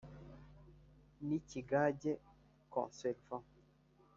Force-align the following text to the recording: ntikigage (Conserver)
ntikigage 1.25 2.11
(Conserver) 2.73 3.39